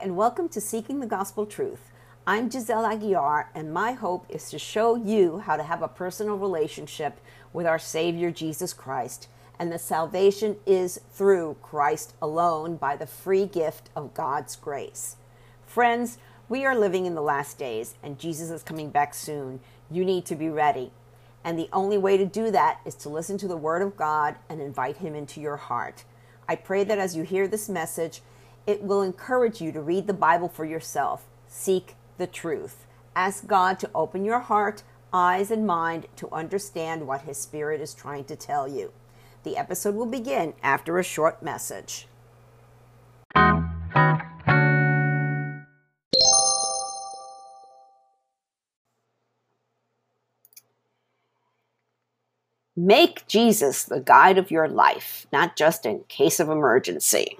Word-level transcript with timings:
and 0.00 0.16
welcome 0.16 0.48
to 0.48 0.60
Seeking 0.60 1.00
the 1.00 1.06
Gospel 1.06 1.44
Truth. 1.44 1.90
I'm 2.24 2.48
Giselle 2.48 2.84
Aguiar, 2.84 3.46
and 3.52 3.72
my 3.72 3.92
hope 3.92 4.26
is 4.28 4.48
to 4.50 4.58
show 4.58 4.94
you 4.94 5.38
how 5.40 5.56
to 5.56 5.64
have 5.64 5.82
a 5.82 5.88
personal 5.88 6.38
relationship 6.38 7.18
with 7.52 7.66
our 7.66 7.80
Savior 7.80 8.30
Jesus 8.30 8.72
Christ. 8.72 9.28
And 9.58 9.72
the 9.72 9.78
salvation 9.78 10.56
is 10.64 11.00
through 11.10 11.56
Christ 11.62 12.14
alone 12.22 12.76
by 12.76 12.94
the 12.94 13.08
free 13.08 13.44
gift 13.44 13.90
of 13.96 14.14
God's 14.14 14.54
grace. 14.54 15.16
Friends, 15.66 16.18
we 16.48 16.64
are 16.64 16.78
living 16.78 17.04
in 17.04 17.16
the 17.16 17.20
last 17.20 17.58
days, 17.58 17.96
and 18.00 18.20
Jesus 18.20 18.50
is 18.50 18.62
coming 18.62 18.90
back 18.90 19.14
soon. 19.14 19.58
You 19.90 20.04
need 20.04 20.26
to 20.26 20.36
be 20.36 20.48
ready. 20.48 20.92
And 21.42 21.58
the 21.58 21.70
only 21.72 21.98
way 21.98 22.16
to 22.16 22.26
do 22.26 22.52
that 22.52 22.80
is 22.84 22.94
to 22.96 23.08
listen 23.08 23.36
to 23.38 23.48
the 23.48 23.56
Word 23.56 23.82
of 23.82 23.96
God 23.96 24.36
and 24.48 24.60
invite 24.60 24.98
Him 24.98 25.16
into 25.16 25.40
your 25.40 25.56
heart. 25.56 26.04
I 26.48 26.54
pray 26.54 26.84
that 26.84 26.98
as 26.98 27.16
you 27.16 27.24
hear 27.24 27.48
this 27.48 27.68
message, 27.68 28.22
it 28.68 28.82
will 28.82 29.00
encourage 29.00 29.62
you 29.62 29.72
to 29.72 29.80
read 29.80 30.06
the 30.06 30.12
Bible 30.12 30.46
for 30.46 30.66
yourself. 30.66 31.24
Seek 31.46 31.96
the 32.18 32.26
truth. 32.26 32.84
Ask 33.16 33.46
God 33.46 33.78
to 33.78 33.90
open 33.94 34.26
your 34.26 34.40
heart, 34.40 34.82
eyes, 35.10 35.50
and 35.50 35.66
mind 35.66 36.06
to 36.16 36.30
understand 36.30 37.06
what 37.06 37.22
His 37.22 37.38
Spirit 37.38 37.80
is 37.80 37.94
trying 37.94 38.24
to 38.24 38.36
tell 38.36 38.68
you. 38.68 38.92
The 39.42 39.56
episode 39.56 39.94
will 39.94 40.04
begin 40.04 40.52
after 40.62 40.98
a 40.98 41.02
short 41.02 41.42
message. 41.42 42.08
Make 52.76 53.26
Jesus 53.26 53.82
the 53.82 54.00
guide 54.00 54.36
of 54.36 54.50
your 54.50 54.68
life, 54.68 55.26
not 55.32 55.56
just 55.56 55.86
in 55.86 56.04
case 56.08 56.38
of 56.38 56.50
emergency. 56.50 57.38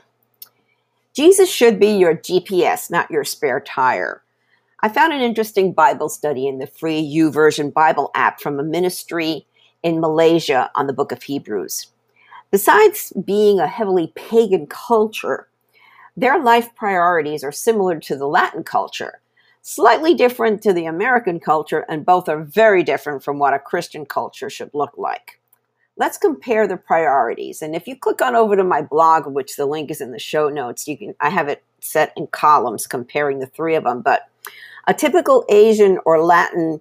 Jesus 1.19 1.51
should 1.51 1.81
be 1.81 1.89
your 1.89 2.15
GPS, 2.15 2.93
not 2.93 3.11
your 3.11 3.25
spare 3.25 3.59
tire. 3.59 4.23
I 4.85 4.89
found 4.89 5.13
an 5.13 5.21
interesting 5.21 5.73
Bible 5.73 6.09
study 6.09 6.47
in 6.47 6.61
the 6.61 6.67
free 6.69 7.03
YouVersion 7.03 7.73
Bible 7.73 8.13
app 8.15 8.41
from 8.41 8.61
a 8.61 8.63
ministry 8.63 9.45
in 9.83 9.99
Malaysia 9.99 10.71
on 10.77 10.87
the 10.87 10.93
book 10.93 11.11
of 11.11 11.25
Hebrews. 11.25 11.89
Besides 12.53 13.13
being 13.25 13.59
a 13.59 13.67
heavily 13.67 14.13
pagan 14.15 14.69
culture, 14.69 15.49
their 16.17 16.41
life 16.41 16.73
priorities 16.77 17.43
are 17.43 17.51
similar 17.51 17.99
to 17.99 18.15
the 18.15 18.29
Latin 18.29 18.63
culture, 18.63 19.21
slightly 19.61 20.15
different 20.15 20.63
to 20.63 20.73
the 20.73 20.87
American 20.87 21.41
culture, 21.41 21.85
and 21.89 22.07
both 22.07 22.29
are 22.29 22.45
very 22.45 22.85
different 22.85 23.25
from 23.25 23.41
what 23.41 23.55
a 23.55 23.59
Christian 23.59 24.07
culture 24.07 24.49
should 24.49 24.71
look 24.73 24.97
like 24.97 25.38
let's 25.99 26.17
compare 26.17 26.67
the 26.67 26.77
priorities. 26.77 27.61
And 27.61 27.75
if 27.75 27.87
you 27.87 27.97
click 27.97 28.23
on 28.23 28.35
over 28.35 28.57
to 28.57 28.65
my 28.65 28.81
blog, 28.81 29.27
which 29.27 29.57
the 29.57 29.67
link 29.67 29.91
is 29.91 30.01
in 30.01 30.13
the 30.13 30.19
show 30.19 30.49
notes, 30.49 30.89
you 30.89 30.97
can 30.97 31.15
I 31.21 31.29
have 31.29 31.49
it 31.49 31.63
set 31.81 32.13
in 32.17 32.29
columns 32.29 32.87
comparing 32.87 33.41
the 33.41 33.47
three 33.47 33.75
of 33.75 33.85
them. 33.85 34.01
But 34.01 34.29
a 34.87 34.95
typical 34.95 35.45
Asian 35.49 35.99
or 36.07 36.25
Latin 36.25 36.81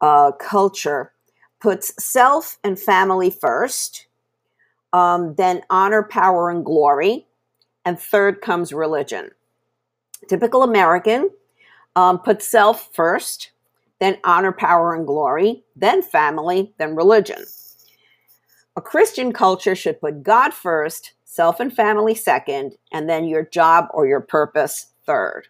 uh, 0.00 0.32
culture 0.32 1.12
puts 1.60 1.92
self 2.02 2.58
and 2.64 2.78
family 2.78 3.30
first, 3.30 4.06
um, 4.92 5.34
then 5.36 5.62
honor, 5.70 6.02
power, 6.02 6.50
and 6.50 6.64
glory, 6.64 7.26
and 7.84 7.98
third 7.98 8.40
comes 8.40 8.72
religion. 8.72 9.30
Typical 10.28 10.62
American 10.62 11.30
um, 11.96 12.18
puts 12.18 12.48
self 12.48 12.92
first, 12.94 13.52
then 14.00 14.18
honor, 14.24 14.52
power, 14.52 14.94
and 14.94 15.06
glory, 15.06 15.62
then 15.76 16.02
family, 16.02 16.72
then 16.78 16.96
religion. 16.96 17.44
A 18.76 18.80
Christian 18.80 19.32
culture 19.32 19.74
should 19.74 20.00
put 20.00 20.22
God 20.22 20.54
first, 20.54 21.14
self 21.24 21.58
and 21.58 21.74
family 21.74 22.14
second, 22.14 22.76
and 22.92 23.08
then 23.08 23.24
your 23.24 23.44
job 23.44 23.88
or 23.92 24.06
your 24.06 24.20
purpose 24.20 24.92
third. 25.04 25.48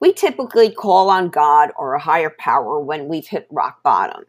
We 0.00 0.12
typically 0.12 0.72
call 0.72 1.08
on 1.08 1.28
God 1.28 1.70
or 1.78 1.94
a 1.94 2.00
higher 2.00 2.34
power 2.36 2.80
when 2.80 3.06
we've 3.06 3.28
hit 3.28 3.46
rock 3.50 3.82
bottom, 3.84 4.24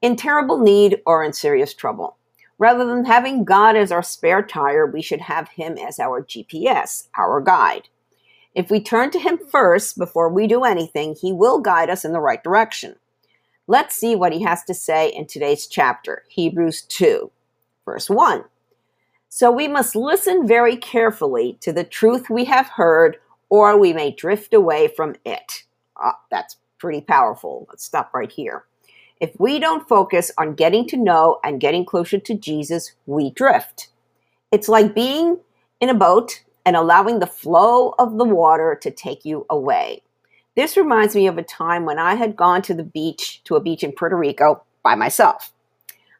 in 0.00 0.14
terrible 0.14 0.58
need 0.58 1.02
or 1.04 1.24
in 1.24 1.32
serious 1.32 1.74
trouble. 1.74 2.16
Rather 2.56 2.86
than 2.86 3.04
having 3.04 3.44
God 3.44 3.74
as 3.74 3.90
our 3.90 4.04
spare 4.04 4.42
tire, 4.42 4.86
we 4.86 5.02
should 5.02 5.22
have 5.22 5.48
Him 5.48 5.76
as 5.78 5.98
our 5.98 6.22
GPS, 6.22 7.08
our 7.18 7.40
guide. 7.40 7.88
If 8.54 8.70
we 8.70 8.80
turn 8.80 9.10
to 9.10 9.18
Him 9.18 9.38
first 9.50 9.98
before 9.98 10.28
we 10.28 10.46
do 10.46 10.62
anything, 10.62 11.16
He 11.20 11.32
will 11.32 11.58
guide 11.58 11.90
us 11.90 12.04
in 12.04 12.12
the 12.12 12.20
right 12.20 12.42
direction. 12.42 12.94
Let's 13.68 13.94
see 13.94 14.16
what 14.16 14.32
he 14.32 14.42
has 14.42 14.64
to 14.64 14.74
say 14.74 15.08
in 15.08 15.26
today's 15.26 15.68
chapter, 15.68 16.24
Hebrews 16.28 16.82
2, 16.82 17.30
verse 17.84 18.10
1. 18.10 18.44
So 19.28 19.52
we 19.52 19.68
must 19.68 19.94
listen 19.94 20.46
very 20.46 20.76
carefully 20.76 21.58
to 21.60 21.72
the 21.72 21.84
truth 21.84 22.28
we 22.28 22.44
have 22.46 22.66
heard, 22.66 23.18
or 23.50 23.78
we 23.78 23.92
may 23.92 24.10
drift 24.10 24.52
away 24.52 24.88
from 24.88 25.14
it. 25.24 25.62
Oh, 26.02 26.12
that's 26.30 26.56
pretty 26.78 27.00
powerful. 27.00 27.66
Let's 27.68 27.84
stop 27.84 28.12
right 28.12 28.30
here. 28.30 28.64
If 29.20 29.38
we 29.38 29.60
don't 29.60 29.88
focus 29.88 30.32
on 30.36 30.54
getting 30.54 30.88
to 30.88 30.96
know 30.96 31.38
and 31.44 31.60
getting 31.60 31.84
closer 31.84 32.18
to 32.18 32.34
Jesus, 32.34 32.92
we 33.06 33.30
drift. 33.30 33.90
It's 34.50 34.68
like 34.68 34.92
being 34.92 35.38
in 35.80 35.88
a 35.88 35.94
boat 35.94 36.42
and 36.66 36.74
allowing 36.74 37.20
the 37.20 37.26
flow 37.28 37.94
of 37.98 38.18
the 38.18 38.24
water 38.24 38.76
to 38.82 38.90
take 38.90 39.24
you 39.24 39.46
away. 39.48 40.02
This 40.54 40.76
reminds 40.76 41.14
me 41.14 41.26
of 41.26 41.38
a 41.38 41.42
time 41.42 41.86
when 41.86 41.98
I 41.98 42.14
had 42.14 42.36
gone 42.36 42.60
to 42.62 42.74
the 42.74 42.82
beach, 42.82 43.40
to 43.44 43.56
a 43.56 43.60
beach 43.60 43.82
in 43.82 43.92
Puerto 43.92 44.16
Rico 44.16 44.62
by 44.82 44.94
myself. 44.94 45.50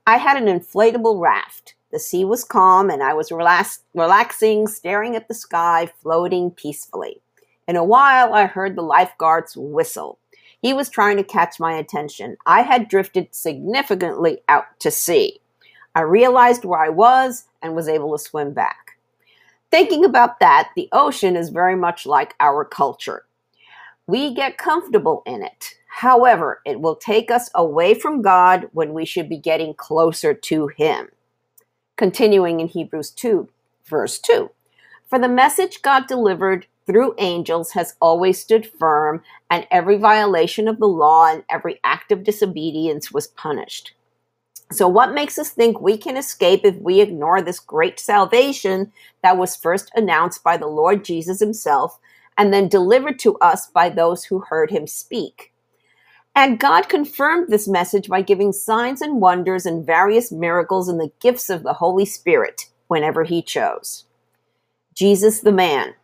I 0.07 0.17
had 0.17 0.41
an 0.41 0.47
inflatable 0.47 1.21
raft. 1.21 1.75
The 1.93 1.99
sea 1.99 2.25
was 2.25 2.43
calm 2.43 2.89
and 2.89 3.03
I 3.03 3.13
was 3.13 3.31
relax- 3.31 3.83
relaxing, 3.95 4.67
staring 4.69 5.15
at 5.17 5.29
the 5.29 5.35
sky, 5.35 5.91
floating 6.03 6.51
peacefully. 6.51 7.21
In 7.69 7.77
a 7.77 7.85
while, 7.85 8.33
I 8.33 8.47
heard 8.47 8.75
the 8.75 8.83
lifeguard's 8.83 9.55
whistle. 9.55 10.19
He 10.63 10.73
was 10.73 10.89
trying 10.89 11.19
to 11.19 11.25
catch 11.25 11.61
my 11.61 11.75
attention. 11.75 12.39
I 12.47 12.63
had 12.63 12.89
drifted 12.89 13.35
significantly 13.35 14.39
out 14.49 14.65
to 14.81 14.91
sea. 14.91 15.41
I 15.95 16.01
realized 16.01 16.65
where 16.65 16.81
I 16.81 16.89
was 16.89 17.45
and 17.61 17.77
was 17.77 17.87
able 17.87 18.17
to 18.17 18.25
swim 18.25 18.55
back. 18.55 18.93
Thinking 19.71 20.07
about 20.07 20.41
that, 20.41 20.71
the 20.75 20.89
ocean 20.93 21.37
is 21.37 21.51
very 21.51 21.77
much 21.77 22.07
like 22.07 22.35
our 22.41 22.65
culture. 22.65 23.27
We 24.07 24.35
get 24.35 24.59
comfortable 24.59 25.23
in 25.27 25.43
it. 25.43 25.75
However, 25.89 26.61
it 26.67 26.81
will 26.81 26.97
take 26.97 27.31
us 27.31 27.51
away 27.55 27.95
from 27.95 28.23
God 28.23 28.69
when 28.73 28.93
we 28.95 29.05
should 29.05 29.29
be 29.29 29.39
getting 29.39 29.75
closer 29.75 30.35
to 30.35 30.69
Him. 30.69 31.09
Continuing 31.97 32.61
in 32.61 32.67
Hebrews 32.67 33.11
2, 33.11 33.49
verse 33.85 34.19
2. 34.19 34.51
For 35.09 35.19
the 35.19 35.29
message 35.29 35.83
God 35.83 36.07
delivered 36.07 36.67
through 36.87 37.15
angels 37.19 37.73
has 37.73 37.95
always 38.01 38.41
stood 38.41 38.67
firm, 38.67 39.23
and 39.51 39.67
every 39.71 39.97
violation 39.99 40.67
of 40.67 40.79
the 40.79 40.89
law 40.89 41.31
and 41.31 41.45
every 41.49 41.79
act 41.85 42.11
of 42.11 42.25
disobedience 42.25 43.13
was 43.13 43.29
punished. 43.29 43.93
So, 44.73 44.89
what 44.89 45.13
makes 45.13 45.39
us 45.39 45.51
think 45.51 45.81
we 45.81 45.99
can 45.99 46.17
escape 46.17 46.63
if 46.65 46.77
we 46.77 47.01
ignore 47.01 47.43
this 47.43 47.61
great 47.61 48.01
salvation 48.01 48.93
that 49.23 49.37
was 49.37 49.55
first 49.55 49.91
announced 49.95 50.43
by 50.43 50.57
the 50.57 50.67
Lord 50.67 51.05
Jesus 51.05 51.41
Himself 51.41 52.01
and 52.37 52.53
then 52.53 52.69
delivered 52.69 53.19
to 53.21 53.37
us 53.39 53.69
by 53.69 53.89
those 53.89 54.25
who 54.25 54.41
heard 54.41 54.71
him 54.71 54.87
speak. 54.87 55.53
And 56.35 56.59
God 56.59 56.89
confirmed 56.89 57.49
this 57.49 57.69
message 57.69 58.09
by 58.09 58.23
giving 58.23 58.53
signs 58.53 59.03
and 59.03 59.21
wonders 59.21 59.67
and 59.67 59.85
various 59.85 60.33
miracles 60.33 60.89
and 60.89 60.99
the 60.99 61.13
gifts 61.21 61.51
of 61.51 61.63
the 61.63 61.75
Holy 61.75 62.07
Spirit 62.07 62.69
whenever 62.89 63.25
he 63.25 63.43
chose. 63.43 64.07
Jesus 64.95 65.41
the 65.41 65.53
man. 65.53 65.95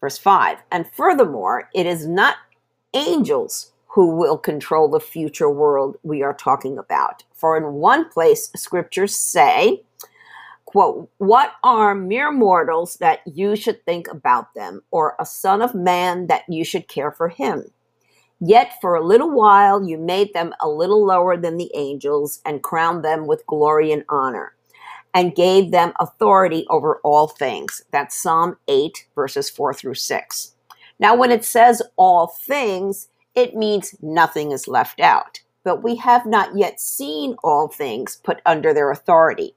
Verse 0.00 0.18
5 0.18 0.58
And 0.70 0.86
furthermore, 0.92 1.68
it 1.74 1.86
is 1.86 2.06
not 2.06 2.36
angels 2.94 3.72
who 3.88 4.14
will 4.14 4.38
control 4.38 4.88
the 4.88 5.00
future 5.00 5.50
world 5.50 5.96
we 6.02 6.22
are 6.22 6.34
talking 6.34 6.78
about. 6.78 7.24
For 7.34 7.56
in 7.56 7.74
one 7.74 8.08
place, 8.08 8.50
scriptures 8.54 9.16
say, 9.16 9.82
quote, 10.68 11.10
What 11.16 11.52
are 11.64 11.94
mere 11.94 12.30
mortals 12.30 12.96
that 12.96 13.20
you 13.26 13.56
should 13.56 13.82
think 13.86 14.06
about 14.06 14.52
them, 14.52 14.82
or 14.90 15.16
a 15.18 15.24
son 15.24 15.62
of 15.62 15.74
man 15.74 16.26
that 16.26 16.42
you 16.46 16.62
should 16.62 16.88
care 16.88 17.10
for 17.10 17.30
him? 17.30 17.64
Yet 18.38 18.74
for 18.82 18.94
a 18.94 19.04
little 19.04 19.30
while 19.30 19.82
you 19.82 19.96
made 19.96 20.34
them 20.34 20.52
a 20.60 20.68
little 20.68 21.06
lower 21.06 21.38
than 21.38 21.56
the 21.56 21.70
angels 21.74 22.42
and 22.44 22.62
crowned 22.62 23.02
them 23.02 23.26
with 23.26 23.46
glory 23.46 23.92
and 23.92 24.04
honor 24.10 24.54
and 25.14 25.34
gave 25.34 25.70
them 25.70 25.94
authority 26.00 26.66
over 26.68 27.00
all 27.02 27.28
things. 27.28 27.82
That's 27.90 28.14
Psalm 28.14 28.58
8, 28.68 29.06
verses 29.14 29.48
4 29.48 29.72
through 29.72 29.94
6. 29.94 30.52
Now, 31.00 31.16
when 31.16 31.30
it 31.30 31.46
says 31.46 31.80
all 31.96 32.26
things, 32.26 33.08
it 33.34 33.54
means 33.54 33.94
nothing 34.02 34.52
is 34.52 34.68
left 34.68 35.00
out. 35.00 35.40
But 35.64 35.82
we 35.82 35.96
have 35.96 36.26
not 36.26 36.58
yet 36.58 36.78
seen 36.78 37.36
all 37.42 37.68
things 37.68 38.20
put 38.22 38.42
under 38.44 38.74
their 38.74 38.90
authority. 38.90 39.54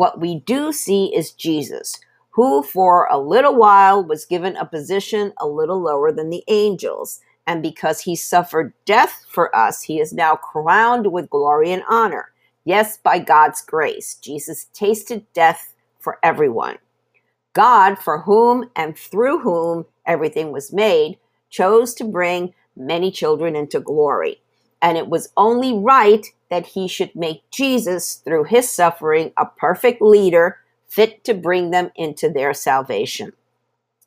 What 0.00 0.18
we 0.18 0.36
do 0.36 0.72
see 0.72 1.14
is 1.14 1.30
Jesus, 1.30 2.00
who 2.30 2.62
for 2.62 3.06
a 3.10 3.18
little 3.18 3.54
while 3.54 4.02
was 4.02 4.24
given 4.24 4.56
a 4.56 4.64
position 4.64 5.34
a 5.36 5.46
little 5.46 5.78
lower 5.78 6.10
than 6.10 6.30
the 6.30 6.42
angels. 6.48 7.20
And 7.46 7.62
because 7.62 8.00
he 8.00 8.16
suffered 8.16 8.72
death 8.86 9.26
for 9.28 9.54
us, 9.54 9.82
he 9.82 10.00
is 10.00 10.14
now 10.14 10.36
crowned 10.36 11.12
with 11.12 11.28
glory 11.28 11.70
and 11.70 11.82
honor. 11.86 12.32
Yes, 12.64 12.96
by 12.96 13.18
God's 13.18 13.60
grace, 13.60 14.14
Jesus 14.14 14.68
tasted 14.72 15.30
death 15.34 15.74
for 15.98 16.18
everyone. 16.22 16.78
God, 17.52 17.98
for 17.98 18.22
whom 18.22 18.70
and 18.74 18.96
through 18.96 19.40
whom 19.40 19.84
everything 20.06 20.50
was 20.50 20.72
made, 20.72 21.18
chose 21.50 21.92
to 21.96 22.04
bring 22.04 22.54
many 22.74 23.10
children 23.10 23.54
into 23.54 23.80
glory. 23.80 24.40
And 24.82 24.96
it 24.96 25.08
was 25.08 25.32
only 25.36 25.74
right 25.74 26.26
that 26.48 26.66
he 26.66 26.88
should 26.88 27.14
make 27.14 27.48
Jesus, 27.50 28.16
through 28.16 28.44
his 28.44 28.70
suffering, 28.70 29.32
a 29.36 29.46
perfect 29.46 30.02
leader 30.02 30.58
fit 30.88 31.22
to 31.24 31.34
bring 31.34 31.70
them 31.70 31.90
into 31.96 32.28
their 32.28 32.52
salvation. 32.54 33.32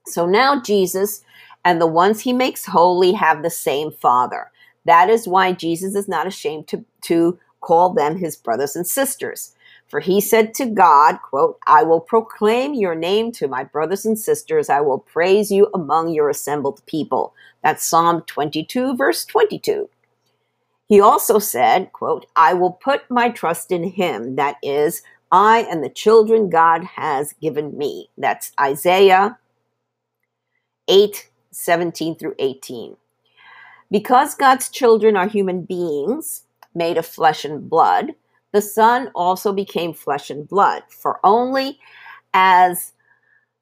So 0.06 0.26
now 0.26 0.62
Jesus 0.62 1.24
and 1.64 1.80
the 1.80 1.88
ones 1.88 2.22
he 2.22 2.34
makes 2.34 2.66
holy 2.66 3.14
have 3.14 3.42
the 3.42 3.50
same 3.50 3.92
Father. 3.92 4.52
That 4.86 5.10
is 5.10 5.28
why 5.28 5.54
Jesus 5.54 5.96
is 5.96 6.10
not 6.10 6.28
ashamed 6.28 6.68
to, 6.70 6.84
to 7.04 7.40
call 7.62 7.94
them 7.94 8.18
his 8.18 8.36
brothers 8.36 8.76
and 8.76 8.86
sisters. 8.86 9.56
For 9.88 10.00
he 10.00 10.20
said 10.20 10.54
to 10.56 10.66
God, 10.66 11.20
quote, 11.22 11.60
I 11.68 11.84
will 11.84 12.02
proclaim 12.02 12.74
your 12.74 12.96
name 12.96 13.32
to 13.34 13.48
my 13.48 13.64
brothers 13.64 14.06
and 14.06 14.20
sisters. 14.20 14.70
I 14.70 14.82
will 14.82 15.00
praise 15.00 15.52
you 15.52 15.70
among 15.74 16.14
your 16.14 16.30
assembled 16.30 16.82
people. 16.86 17.34
That's 17.64 17.86
Psalm 17.86 18.24
22, 18.28 18.98
verse 18.98 19.24
22. 19.24 19.88
He 20.94 21.02
also 21.02 21.40
said, 21.40 21.92
quote, 21.92 22.28
I 22.36 22.54
will 22.54 22.74
put 22.74 23.10
my 23.10 23.30
trust 23.30 23.72
in 23.72 23.84
him. 23.84 24.36
That 24.36 24.58
is, 24.62 25.02
I 25.32 25.66
and 25.72 25.84
the 25.84 25.90
children 25.90 26.52
God 26.52 26.84
has 26.84 27.34
given 27.42 27.76
me. 27.76 28.12
That's 28.16 28.52
Isaiah 28.62 29.40
8, 30.88 31.32
17 31.50 32.16
through 32.16 32.36
18. 32.38 32.96
Because 33.90 34.36
God's 34.36 34.70
children 34.70 35.18
are 35.18 35.28
human 35.28 35.64
beings 35.64 36.44
made 36.76 37.00
of 37.00 37.08
flesh 37.08 37.44
and 37.44 37.68
blood, 37.68 38.12
the 38.52 38.62
Son 38.62 39.10
also 39.16 39.52
became 39.52 39.96
flesh 39.96 40.30
and 40.30 40.48
blood, 40.48 40.84
for 40.90 41.20
only 41.24 41.80
as 42.36 42.94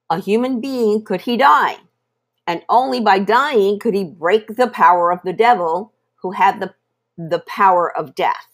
a 0.10 0.20
human 0.20 0.60
being 0.60 1.02
could 1.02 1.22
he 1.22 1.38
die. 1.38 1.78
And 2.46 2.62
only 2.68 3.00
by 3.00 3.20
dying 3.20 3.80
could 3.80 3.94
he 3.94 4.04
break 4.04 4.58
the 4.58 4.68
power 4.68 5.14
of 5.14 5.22
the 5.24 5.32
devil 5.32 5.94
who 6.18 6.32
had 6.32 6.60
the, 6.60 6.74
the 7.30 7.44
power 7.48 7.96
of 7.96 8.16
death. 8.16 8.48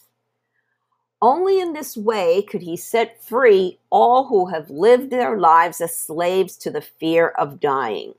Only 1.20 1.60
in 1.60 1.72
this 1.72 1.96
way 1.96 2.42
could 2.42 2.62
he 2.62 2.76
set 2.76 3.22
free 3.22 3.78
all 3.90 4.26
who 4.26 4.46
have 4.46 4.70
lived 4.70 5.10
their 5.10 5.38
lives 5.38 5.80
as 5.80 5.96
slaves 5.96 6.56
to 6.58 6.70
the 6.70 6.80
fear 6.80 7.28
of 7.30 7.58
dying. 7.58 8.14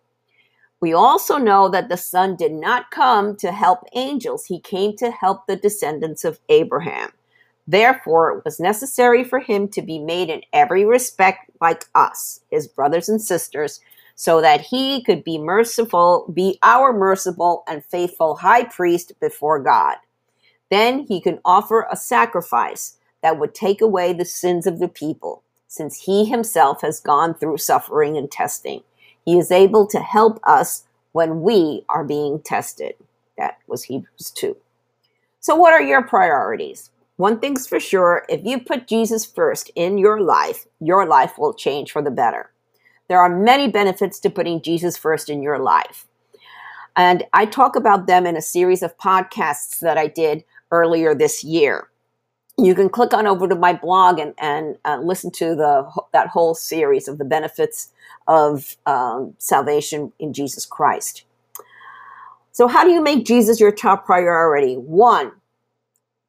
We 0.82 0.94
also 0.94 1.38
know 1.38 1.70
that 1.70 1.90
the 1.90 1.98
Son 1.98 2.36
did 2.36 2.54
not 2.54 2.92
come 2.92 3.36
to 3.38 3.52
help 3.52 3.80
angels, 3.94 4.46
he 4.46 4.60
came 4.60 4.96
to 4.98 5.12
help 5.12 5.46
the 5.46 5.56
descendants 5.56 6.24
of 6.24 6.40
Abraham. 6.50 7.12
Therefore, 7.68 8.32
it 8.32 8.46
was 8.46 8.60
necessary 8.60 9.24
for 9.24 9.40
him 9.40 9.68
to 9.70 9.82
be 9.82 10.00
made 10.00 10.30
in 10.30 10.42
every 10.54 10.86
respect 10.86 11.52
like 11.62 11.86
us, 11.96 12.42
his 12.50 12.68
brothers 12.68 13.10
and 13.10 13.22
sisters, 13.22 13.80
so 14.16 14.42
that 14.42 14.62
he 14.62 15.04
could 15.04 15.24
be 15.24 15.38
merciful, 15.38 16.30
be 16.34 16.58
our 16.64 16.92
merciful 16.92 17.64
and 17.68 17.86
faithful 17.86 18.36
high 18.36 18.64
priest 18.64 19.14
before 19.22 19.60
God. 19.60 19.98
Then 20.70 21.06
he 21.08 21.20
can 21.22 21.40
offer 21.46 21.88
a 21.92 21.96
sacrifice 21.96 22.98
that 23.22 23.40
would 23.40 23.54
take 23.54 23.82
away 23.82 24.14
the 24.14 24.26
sins 24.26 24.68
of 24.68 24.80
the 24.80 24.88
people, 24.88 25.44
since 25.68 26.04
he 26.04 26.26
himself 26.26 26.82
has 26.82 27.00
gone 27.00 27.34
through 27.34 27.58
suffering 27.58 28.18
and 28.18 28.32
testing. 28.32 28.84
He 29.26 29.38
is 29.38 29.52
able 29.52 29.88
to 29.88 30.00
help 30.00 30.40
us 30.44 30.84
when 31.12 31.42
we 31.42 31.84
are 31.90 32.04
being 32.04 32.42
tested. 32.42 32.94
That 33.38 33.58
was 33.68 33.84
Hebrews 33.84 34.32
2. 34.36 34.56
So, 35.40 35.56
what 35.56 35.74
are 35.74 35.82
your 35.82 36.04
priorities? 36.04 36.92
One 37.18 37.40
thing's 37.40 37.68
for 37.68 37.80
sure 37.80 38.26
if 38.30 38.46
you 38.46 38.60
put 38.60 38.88
Jesus 38.88 39.26
first 39.26 39.72
in 39.76 39.98
your 39.98 40.22
life, 40.22 40.66
your 40.80 41.06
life 41.06 41.38
will 41.38 41.54
change 41.54 41.92
for 41.92 42.02
the 42.02 42.12
better. 42.12 42.52
There 43.10 43.20
are 43.20 43.30
many 43.30 43.68
benefits 43.68 44.20
to 44.20 44.30
putting 44.30 44.62
Jesus 44.62 44.98
first 44.98 45.30
in 45.30 45.42
your 45.42 45.60
life. 45.60 46.08
And 46.96 47.24
I 47.34 47.46
talk 47.46 47.76
about 47.76 48.08
them 48.08 48.26
in 48.26 48.36
a 48.38 48.42
series 48.42 48.84
of 48.84 48.98
podcasts 48.98 49.80
that 49.80 49.98
I 49.98 50.08
did 50.08 50.44
earlier 50.72 51.16
this 51.16 51.44
year. 51.44 51.90
You 52.58 52.76
can 52.76 52.90
click 52.90 53.14
on 53.14 53.26
over 53.26 53.48
to 53.48 53.56
my 53.56 53.74
blog 53.74 54.20
and, 54.20 54.34
and 54.38 54.78
uh, 54.84 55.00
listen 55.02 55.32
to 55.32 55.56
the 55.56 55.90
that 56.12 56.28
whole 56.28 56.54
series 56.56 57.08
of 57.08 57.18
the 57.18 57.26
benefits 57.26 57.90
of 58.28 58.76
um, 58.86 59.34
salvation 59.38 60.12
in 60.20 60.34
Jesus 60.34 60.66
Christ. 60.66 61.24
So, 62.52 62.68
how 62.68 62.84
do 62.84 62.92
you 62.92 63.02
make 63.02 63.26
Jesus 63.26 63.60
your 63.60 63.72
top 63.72 64.06
priority? 64.06 64.76
One, 64.76 65.32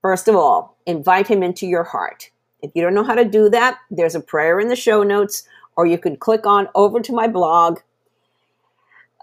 first 0.02 0.28
of 0.28 0.36
all, 0.36 0.76
invite 0.86 1.26
him 1.26 1.42
into 1.42 1.66
your 1.66 1.84
heart. 1.84 2.30
If 2.62 2.70
you 2.74 2.82
don't 2.82 2.94
know 2.94 3.04
how 3.04 3.14
to 3.14 3.24
do 3.24 3.48
that, 3.50 3.78
there's 3.90 4.14
a 4.14 4.20
prayer 4.20 4.60
in 4.60 4.68
the 4.68 4.76
show 4.76 5.02
notes, 5.02 5.44
or 5.76 5.86
you 5.86 5.98
can 5.98 6.16
click 6.16 6.46
on 6.46 6.68
over 6.74 7.00
to 7.00 7.12
my 7.12 7.26
blog 7.26 7.80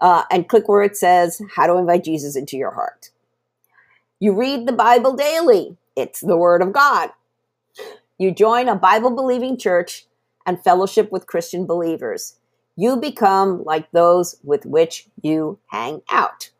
uh, 0.00 0.24
and 0.30 0.48
click 0.48 0.68
where 0.68 0.82
it 0.82 0.96
says 0.96 1.40
how 1.54 1.66
to 1.66 1.76
invite 1.78 2.04
Jesus 2.04 2.36
into 2.36 2.56
your 2.56 2.72
heart. 2.72 3.10
You 4.20 4.34
read 4.34 4.66
the 4.66 4.72
Bible 4.72 5.14
daily, 5.14 5.76
it's 5.96 6.20
the 6.20 6.36
Word 6.36 6.62
of 6.62 6.72
God. 6.72 7.10
You 8.18 8.32
join 8.32 8.68
a 8.68 8.74
Bible 8.74 9.14
believing 9.14 9.56
church 9.56 10.06
and 10.46 10.62
fellowship 10.62 11.12
with 11.12 11.26
Christian 11.26 11.66
believers 11.66 12.38
you 12.78 12.96
become 12.96 13.64
like 13.64 13.90
those 13.90 14.36
with 14.44 14.64
which 14.64 15.08
you 15.20 15.58
hang 15.66 16.00
out. 16.08 16.50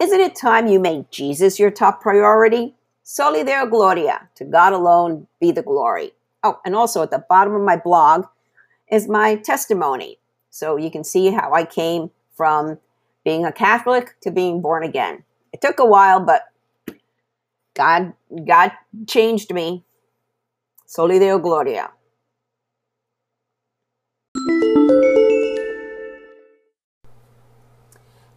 Isn't 0.00 0.18
it 0.18 0.34
time 0.34 0.66
you 0.66 0.80
make 0.80 1.12
Jesus 1.12 1.60
your 1.60 1.70
top 1.70 2.02
priority? 2.02 2.74
Soli 3.04 3.44
Deo 3.44 3.64
Gloria. 3.66 4.28
To 4.34 4.44
God 4.44 4.72
alone 4.72 5.28
be 5.40 5.52
the 5.52 5.62
glory. 5.62 6.14
Oh, 6.42 6.58
and 6.64 6.74
also 6.74 7.00
at 7.00 7.12
the 7.12 7.24
bottom 7.28 7.54
of 7.54 7.62
my 7.62 7.76
blog 7.76 8.26
is 8.90 9.06
my 9.06 9.36
testimony. 9.36 10.18
So 10.50 10.76
you 10.76 10.90
can 10.90 11.04
see 11.04 11.30
how 11.30 11.52
I 11.52 11.64
came 11.64 12.10
from 12.36 12.78
being 13.24 13.44
a 13.44 13.52
Catholic 13.52 14.16
to 14.22 14.32
being 14.32 14.60
born 14.60 14.82
again. 14.82 15.22
It 15.52 15.60
took 15.60 15.78
a 15.78 15.86
while, 15.86 16.20
but 16.20 16.42
God 17.74 18.14
God 18.46 18.72
changed 19.06 19.52
me. 19.52 19.84
Soli 20.86 21.18
Deo 21.18 21.38
Gloria. 21.38 21.90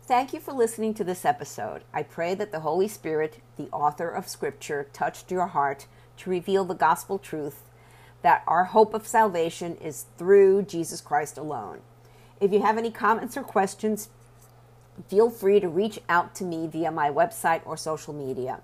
Thank 0.08 0.34
you 0.34 0.40
for 0.40 0.54
listening 0.54 0.94
to 0.94 1.04
this 1.04 1.26
episode. 1.26 1.84
I 1.92 2.04
pray 2.04 2.36
that 2.36 2.52
the 2.52 2.60
Holy 2.60 2.88
Spirit, 2.88 3.40
the 3.58 3.70
author 3.72 4.08
of 4.08 4.28
Scripture, 4.28 4.88
touched 4.94 5.32
your 5.32 5.48
heart 5.48 5.88
to 6.18 6.30
reveal 6.30 6.64
the 6.64 6.76
gospel 6.76 7.18
truth 7.18 7.64
that 8.22 8.44
our 8.46 8.66
hope 8.66 8.94
of 8.94 9.08
salvation 9.08 9.76
is 9.78 10.06
through 10.18 10.62
Jesus 10.64 11.02
Christ 11.02 11.40
alone. 11.40 11.82
If 12.40 12.54
you 12.54 12.62
have 12.62 12.78
any 12.78 12.92
comments 12.92 13.36
or 13.36 13.44
questions, 13.44 14.10
feel 15.08 15.30
free 15.30 15.60
to 15.60 15.68
reach 15.68 16.00
out 16.10 16.36
to 16.36 16.44
me 16.44 16.68
via 16.68 16.92
my 16.92 17.10
website 17.10 17.62
or 17.66 17.78
social 17.78 18.14
media. 18.14 18.62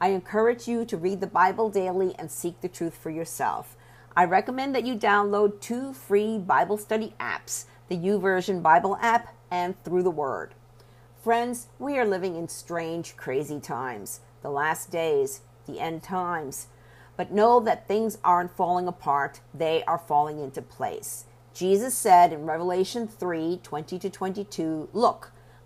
I 0.00 0.08
encourage 0.08 0.66
you 0.66 0.84
to 0.86 0.96
read 0.96 1.20
the 1.20 1.26
Bible 1.26 1.70
daily 1.70 2.14
and 2.18 2.30
seek 2.30 2.60
the 2.60 2.68
truth 2.68 2.96
for 2.96 3.10
yourself. 3.10 3.76
I 4.16 4.24
recommend 4.24 4.74
that 4.74 4.84
you 4.84 4.96
download 4.96 5.60
two 5.60 5.92
free 5.92 6.38
Bible 6.38 6.76
study 6.76 7.14
apps 7.18 7.66
the 7.88 7.96
YouVersion 7.96 8.62
Bible 8.62 8.96
app 9.02 9.34
and 9.50 9.74
Through 9.84 10.02
the 10.02 10.10
Word. 10.10 10.54
Friends, 11.22 11.68
we 11.78 11.98
are 11.98 12.06
living 12.06 12.36
in 12.36 12.48
strange, 12.48 13.16
crazy 13.16 13.60
times, 13.60 14.20
the 14.42 14.50
last 14.50 14.90
days, 14.90 15.42
the 15.66 15.78
end 15.78 16.02
times. 16.02 16.68
But 17.16 17.32
know 17.32 17.60
that 17.60 17.86
things 17.86 18.18
aren't 18.24 18.56
falling 18.56 18.88
apart, 18.88 19.40
they 19.52 19.84
are 19.84 19.98
falling 19.98 20.38
into 20.38 20.62
place. 20.62 21.26
Jesus 21.54 21.94
said 21.94 22.32
in 22.32 22.46
Revelation 22.46 23.06
3 23.06 23.60
20 23.62 23.98
to 23.98 24.10
22, 24.10 24.88
Look, 24.92 25.32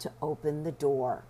to 0.00 0.12
open 0.22 0.64
the 0.64 0.72
door. 0.72 1.24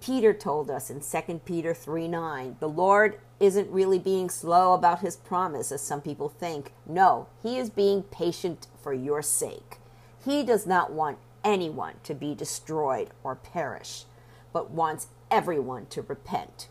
Peter 0.00 0.32
told 0.32 0.70
us 0.70 0.90
in 0.90 1.00
2 1.00 1.40
Peter 1.44 1.72
3 1.74 2.08
9, 2.08 2.56
the 2.58 2.68
Lord 2.68 3.18
isn't 3.38 3.70
really 3.70 3.98
being 3.98 4.28
slow 4.28 4.74
about 4.74 5.00
his 5.00 5.16
promise, 5.16 5.70
as 5.70 5.80
some 5.80 6.00
people 6.00 6.28
think. 6.28 6.72
No, 6.86 7.28
he 7.42 7.58
is 7.58 7.70
being 7.70 8.02
patient 8.02 8.66
for 8.82 8.92
your 8.92 9.22
sake. 9.22 9.78
He 10.24 10.42
does 10.42 10.66
not 10.66 10.92
want 10.92 11.18
anyone 11.44 11.94
to 12.04 12.14
be 12.14 12.34
destroyed 12.34 13.10
or 13.22 13.34
perish 13.34 14.04
but 14.52 14.70
wants 14.70 15.08
everyone 15.30 15.86
to 15.86 16.02
repent. 16.02 16.68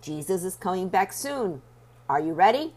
Jesus 0.00 0.44
is 0.44 0.56
coming 0.56 0.88
back 0.88 1.12
soon. 1.12 1.62
Are 2.08 2.20
you 2.20 2.32
ready? 2.32 2.74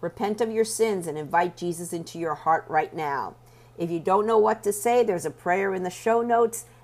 Repent 0.00 0.40
of 0.40 0.50
your 0.50 0.64
sins 0.64 1.06
and 1.06 1.18
invite 1.18 1.56
Jesus 1.56 1.92
into 1.92 2.18
your 2.18 2.34
heart 2.34 2.64
right 2.68 2.94
now. 2.94 3.34
If 3.76 3.90
you 3.90 4.00
don't 4.00 4.26
know 4.26 4.38
what 4.38 4.62
to 4.62 4.72
say, 4.72 5.02
there's 5.02 5.26
a 5.26 5.30
prayer 5.30 5.74
in 5.74 5.82
the 5.82 5.90
show 5.90 6.22
notes 6.22 6.64